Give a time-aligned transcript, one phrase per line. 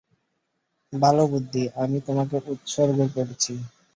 [0.93, 3.53] ভালো বুদ্ধি, আমি তোমাকে উৎসর্গ করছি!